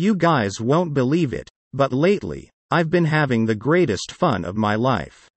[0.00, 4.74] You guys won't believe it, but lately, I've been having the greatest fun of my
[4.74, 5.28] life.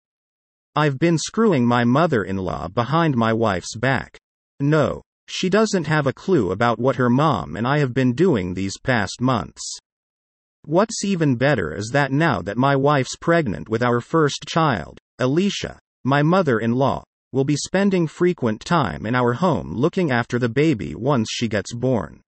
[0.74, 4.18] I've been screwing my mother in law behind my wife's back.
[4.62, 8.54] No, she doesn't have a clue about what her mom and I have been doing
[8.54, 9.62] these past months.
[10.64, 15.78] What's even better is that now that my wife's pregnant with our first child, Alicia,
[16.05, 20.48] my mother in law, will be spending frequent time in our home looking after the
[20.48, 22.22] baby once she gets born.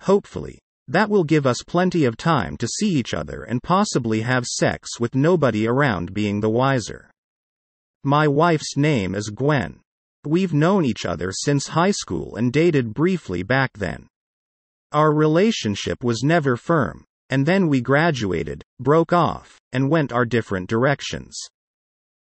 [0.00, 4.46] Hopefully, that will give us plenty of time to see each other and possibly have
[4.46, 7.10] sex with nobody around being the wiser.
[8.04, 9.80] My wife's name is Gwen.
[10.24, 14.06] We've known each other since high school and dated briefly back then.
[14.92, 20.68] Our relationship was never firm, and then we graduated, broke off, and went our different
[20.68, 21.36] directions.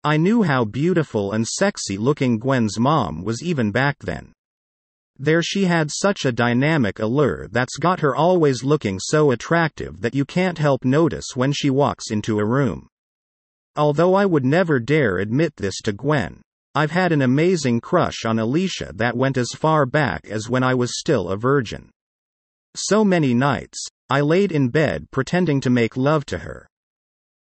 [0.05, 4.33] I knew how beautiful and sexy looking Gwen's mom was even back then.
[5.23, 10.15] There she had such a dynamic allure that's got her always looking so attractive that
[10.15, 12.89] you can't help notice when she walks into a room.
[13.77, 16.41] Although I would never dare admit this to Gwen,
[16.75, 20.73] I've had an amazing crush on Alicia that went as far back as when I
[20.73, 21.91] was still a virgin.
[22.75, 26.67] So many nights, I laid in bed pretending to make love to her.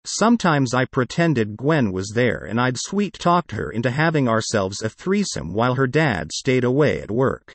[0.06, 4.89] Sometimes I pretended Gwen was there and I'd sweet talked her into having ourselves a
[4.89, 7.52] threesome while her dad stayed away at work.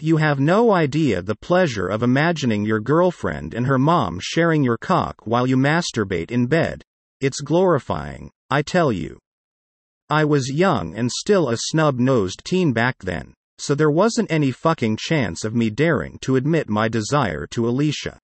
[0.00, 4.78] You have no idea the pleasure of imagining your girlfriend and her mom sharing your
[4.78, 6.82] cock while you masturbate in bed.
[7.20, 9.18] It's glorifying, I tell you.
[10.08, 14.52] I was young and still a snub nosed teen back then so there wasn't any
[14.52, 18.18] fucking chance of me daring to admit my desire to Alicia.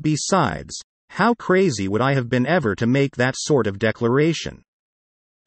[0.00, 0.74] Besides,
[1.10, 4.62] how crazy would I have been ever to make that sort of declaration?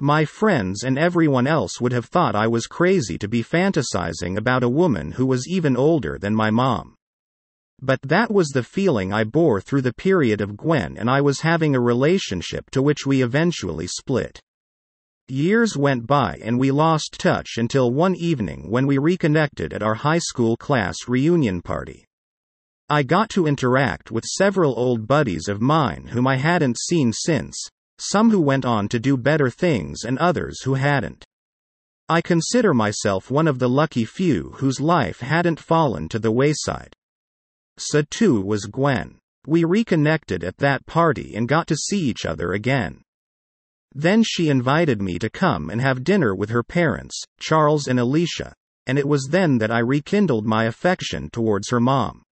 [0.04, 4.62] My friends and everyone else would have thought I was crazy to be fantasizing about
[4.62, 6.96] a woman who was even older than my mom.
[7.82, 11.40] But that was the feeling I bore through the period of Gwen and I was
[11.40, 14.42] having a relationship to which we eventually split.
[15.30, 19.96] Years went by and we lost touch until one evening when we reconnected at our
[19.96, 22.04] high school class reunion party.
[22.90, 27.70] I got to interact with several old buddies of mine whom I hadn't seen since,
[28.00, 31.26] some who went on to do better things and others who hadn't.
[32.10, 36.96] I consider myself one of the lucky few whose life hadn't fallen to the wayside.
[37.78, 39.20] So too was Gwen.
[39.48, 43.04] We reconnected at that party and got to see each other again.
[43.94, 48.54] Then she invited me to come and have dinner with her parents, Charles and Alicia,
[48.86, 52.24] and it was then that I rekindled my affection towards her mom.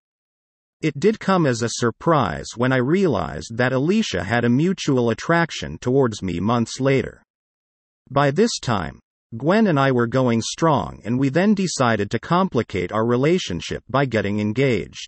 [0.81, 5.78] It did come as a surprise when I realized that Alicia had a mutual attraction
[5.78, 7.22] towards me months later.
[8.09, 9.00] By this time,
[9.38, 14.06] Gwen and I were going strong, and we then decided to complicate our relationship by
[14.06, 15.08] getting engaged.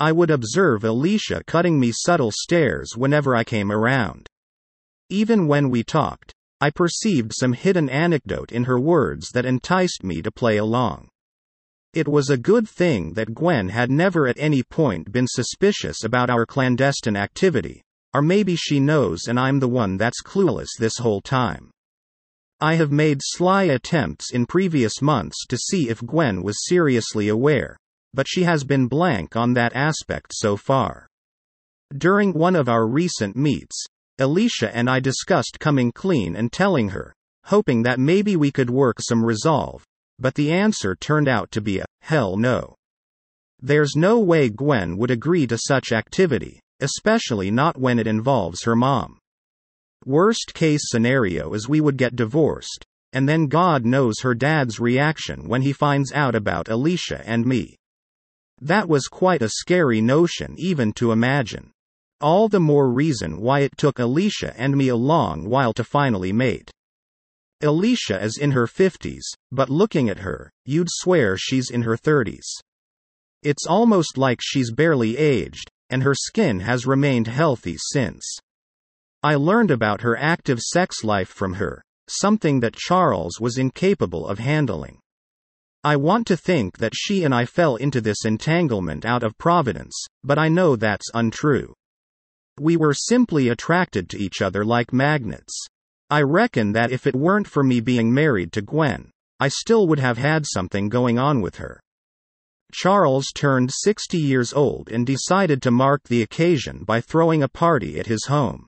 [0.00, 4.26] I would observe Alicia cutting me subtle stares whenever I came around.
[5.08, 10.20] Even when we talked, I perceived some hidden anecdote in her words that enticed me
[10.20, 11.08] to play along.
[11.92, 16.30] It was a good thing that Gwen had never at any point been suspicious about
[16.30, 17.82] our clandestine activity,
[18.14, 21.70] or maybe she knows and I'm the one that's clueless this whole time.
[22.60, 27.76] I have made sly attempts in previous months to see if Gwen was seriously aware,
[28.14, 31.08] but she has been blank on that aspect so far.
[31.96, 33.84] During one of our recent meets,
[34.18, 37.12] Alicia and I discussed coming clean and telling her,
[37.46, 39.82] hoping that maybe we could work some resolve,
[40.20, 42.74] but the answer turned out to be a hell no.
[43.60, 48.76] There's no way Gwen would agree to such activity, especially not when it involves her
[48.76, 49.18] mom.
[50.06, 55.48] Worst case scenario is we would get divorced, and then God knows her dad's reaction
[55.48, 57.76] when he finds out about Alicia and me.
[58.60, 61.70] That was quite a scary notion even to imagine.
[62.20, 66.32] All the more reason why it took Alicia and me a long while to finally
[66.32, 66.70] mate.
[67.62, 72.46] Alicia is in her 50s, but looking at her, you'd swear she's in her 30s.
[73.42, 78.24] It's almost like she's barely aged, and her skin has remained healthy since.
[79.22, 84.38] I learned about her active sex life from her, something that Charles was incapable of
[84.38, 84.98] handling.
[85.84, 89.94] I want to think that she and I fell into this entanglement out of providence,
[90.22, 91.74] but I know that's untrue.
[92.58, 95.66] We were simply attracted to each other like magnets.
[96.10, 100.00] I reckon that if it weren't for me being married to Gwen, I still would
[100.00, 101.80] have had something going on with her.
[102.72, 108.00] Charles turned 60 years old and decided to mark the occasion by throwing a party
[108.00, 108.66] at his home.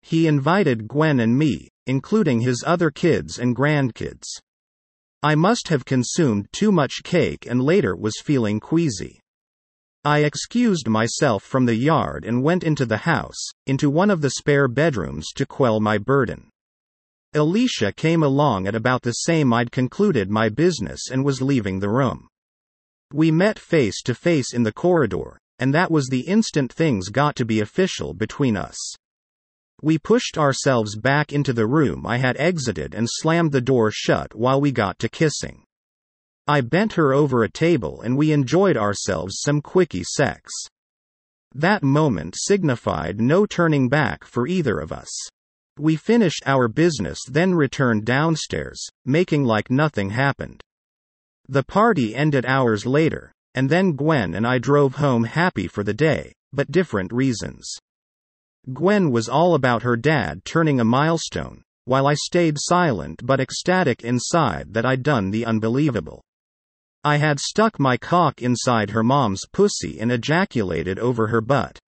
[0.00, 4.24] He invited Gwen and me, including his other kids and grandkids.
[5.22, 9.20] I must have consumed too much cake and later was feeling queasy.
[10.02, 14.30] I excused myself from the yard and went into the house, into one of the
[14.30, 16.50] spare bedrooms to quell my burden.
[17.34, 21.88] Alicia came along at about the same I'd concluded my business and was leaving the
[21.88, 22.28] room.
[23.12, 27.36] We met face to face in the corridor, and that was the instant things got
[27.36, 28.76] to be official between us.
[29.82, 34.34] We pushed ourselves back into the room I had exited and slammed the door shut
[34.34, 35.64] while we got to kissing.
[36.46, 40.50] I bent her over a table and we enjoyed ourselves some quickie sex.
[41.54, 45.10] That moment signified no turning back for either of us.
[45.78, 50.62] We finished our business then returned downstairs, making like nothing happened.
[51.48, 55.92] The party ended hours later, and then Gwen and I drove home happy for the
[55.92, 57.66] day, but different reasons.
[58.72, 64.02] Gwen was all about her dad turning a milestone, while I stayed silent but ecstatic
[64.02, 66.22] inside that I'd done the unbelievable.
[67.02, 71.78] I had stuck my cock inside her mom's pussy and ejaculated over her butt.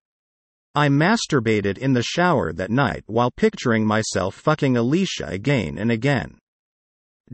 [0.77, 6.37] I masturbated in the shower that night while picturing myself fucking Alicia again and again.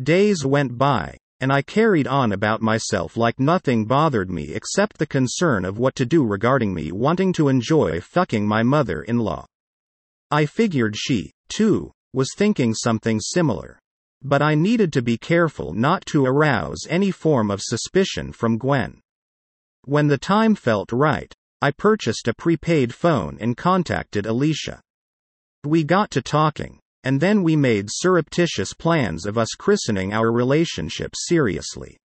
[0.00, 5.08] Days went by, and I carried on about myself like nothing bothered me except the
[5.08, 9.44] concern of what to do regarding me wanting to enjoy fucking my mother in law.
[10.30, 13.80] I figured she, too, was thinking something similar.
[14.22, 19.00] But I needed to be careful not to arouse any form of suspicion from Gwen.
[19.84, 24.80] When the time felt right, I purchased a prepaid phone and contacted Alicia.
[25.62, 31.12] We got to talking, and then we made surreptitious plans of us christening our relationship
[31.14, 31.98] seriously.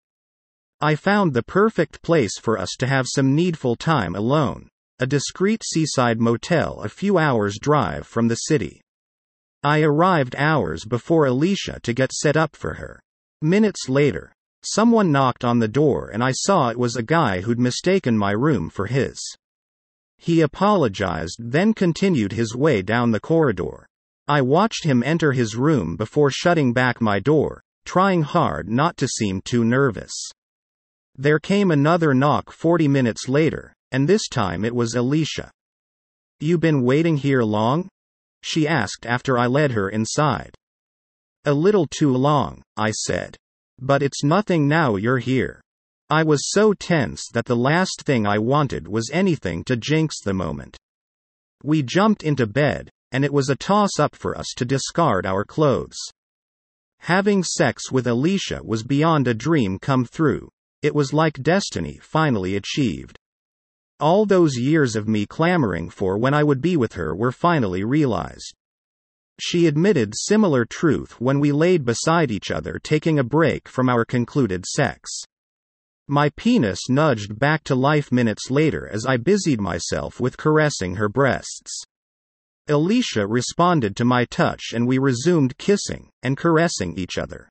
[0.79, 4.69] I found the perfect place for us to have some needful time alone
[4.99, 8.81] a discreet seaside motel a few hours' drive from the city.
[9.63, 12.99] I arrived hours before Alicia to get set up for her.
[13.41, 14.33] Minutes later,
[14.63, 18.31] someone knocked on the door and I saw it was a guy who'd mistaken my
[18.31, 19.17] room for his.
[20.17, 23.87] He apologized, then continued his way down the corridor.
[24.27, 29.07] I watched him enter his room before shutting back my door, trying hard not to
[29.07, 30.11] seem too nervous.
[31.15, 35.51] There came another knock 40 minutes later, and this time it was Alicia.
[36.39, 37.87] You been waiting here long?
[38.43, 40.53] she asked after I led her inside.
[41.45, 43.37] A little too long, I said.
[43.79, 45.61] But it's nothing now you're here.
[46.09, 50.33] I was so tense that the last thing I wanted was anything to jinx the
[50.33, 50.77] moment.
[51.63, 55.43] We jumped into bed, and it was a toss up for us to discard our
[55.43, 55.97] clothes.
[56.99, 60.47] Having sex with Alicia was beyond a dream come through,
[60.81, 63.17] it was like destiny finally achieved.
[63.99, 67.83] All those years of me clamoring for when I would be with her were finally
[67.83, 68.53] realized.
[69.39, 74.05] She admitted similar truth when we laid beside each other taking a break from our
[74.05, 75.09] concluded sex.
[76.09, 81.09] My penis nudged back to life minutes later as I busied myself with caressing her
[81.09, 81.83] breasts.
[82.69, 87.49] Alicia responded to my touch and we resumed kissing and caressing each other.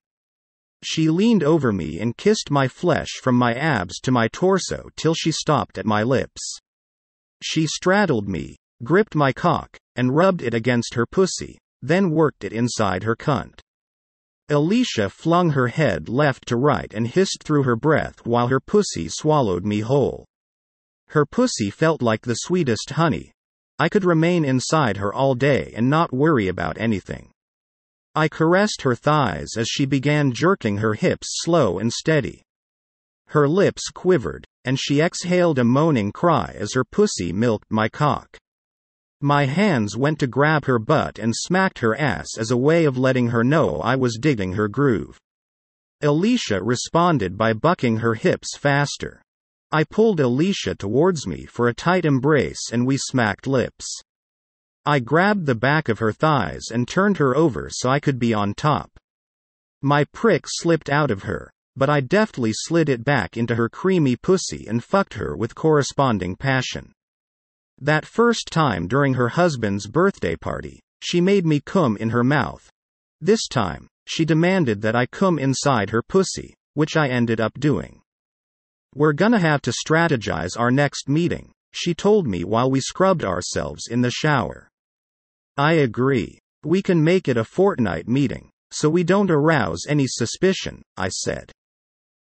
[0.83, 5.15] She leaned over me and kissed my flesh from my abs to my torso till
[5.15, 6.59] she stopped at my lips.
[7.43, 12.53] She straddled me, gripped my cock, and rubbed it against her pussy, then worked it
[12.53, 13.61] inside her cunt.
[14.49, 19.09] Alicia flung her head left to right and hissed through her breath while her pussy
[19.09, 20.25] swallowed me whole.
[21.09, 23.33] Her pussy felt like the sweetest honey.
[23.79, 27.31] I could remain inside her all day and not worry about anything.
[28.15, 32.43] I caressed her thighs as she began jerking her hips slow and steady.
[33.29, 38.39] Her lips quivered, and she exhaled a moaning cry as her pussy milked my cock.
[39.27, 42.97] My hands went to grab her butt and smacked her ass as a way of
[42.97, 45.19] letting her know I was digging her groove.
[46.01, 49.21] Alicia responded by bucking her hips faster.
[49.73, 54.01] I pulled Alicia towards me for a tight embrace and we smacked lips.
[54.85, 58.33] I grabbed the back of her thighs and turned her over so I could be
[58.33, 58.93] on top.
[59.83, 64.15] My prick slipped out of her, but I deftly slid it back into her creamy
[64.15, 66.93] pussy and fucked her with corresponding passion.
[67.81, 72.71] That first time during her husband's birthday party, she made me cum in her mouth.
[73.21, 78.01] This time, she demanded that I cum inside her pussy, which I ended up doing.
[78.95, 83.89] We're gonna have to strategize our next meeting, she told me while we scrubbed ourselves
[83.91, 84.71] in the shower.
[85.59, 86.39] I agree.
[86.65, 91.53] We can make it a fortnight meeting, so we don't arouse any suspicion, I said.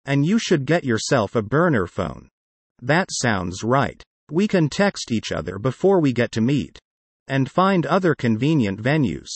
[0.06, 2.28] And you should get yourself a burner phone.
[2.82, 4.04] That sounds right.
[4.32, 6.80] We can text each other before we get to meet.
[7.28, 9.30] And find other convenient venues.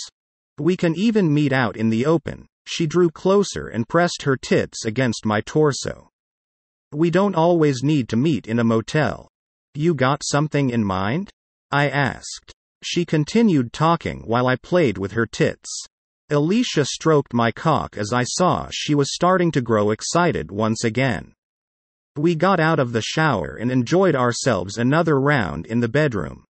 [0.57, 2.45] We can even meet out in the open.
[2.65, 6.09] She drew closer and pressed her tits against my torso.
[6.93, 9.27] We don't always need to meet in a motel.
[9.73, 11.29] You got something in mind?
[11.71, 12.51] I asked.
[12.83, 15.69] She continued talking while I played with her tits.
[16.29, 21.33] Alicia stroked my cock as I saw she was starting to grow excited once again.
[22.17, 26.43] We got out of the shower and enjoyed ourselves another round in the bedroom.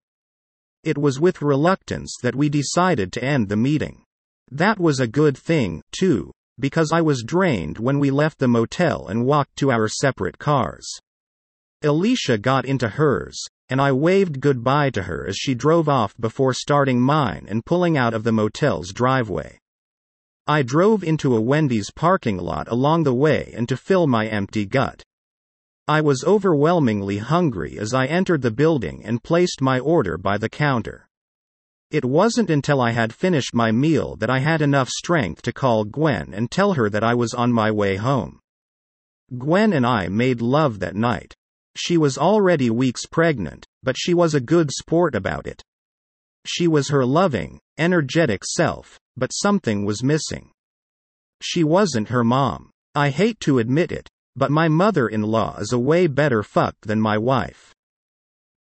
[0.84, 4.02] It was with reluctance that we decided to end the meeting.
[4.50, 9.08] That was a good thing, too, because I was drained when we left the motel
[9.08, 10.88] and walked to our separate cars.
[11.84, 13.40] Alicia got into hers,
[13.70, 17.98] and I waved goodbye to her as she drove off before starting mine and pulling
[17.98, 19.60] out of the motel's driveway.
[20.48, 24.66] I drove into a Wendy's parking lot along the way and to fill my empty
[24.66, 25.04] gut.
[25.88, 30.50] I was overwhelmingly hungry as I entered the building and placed my order by the
[30.50, 31.08] counter.
[31.90, 35.84] It wasn't until I had finished my meal that I had enough strength to call
[35.84, 38.40] Gwen and tell her that I was on my way home.
[39.38, 41.36] Gwen and I made love that night.
[41.76, 45.62] She was already weeks pregnant, but she was a good sport about it.
[46.46, 50.52] She was her loving, energetic self, but something was missing.
[51.42, 52.72] She wasn't her mom.
[52.94, 56.76] I hate to admit it, but my mother in law is a way better fuck
[56.82, 57.76] than my wife.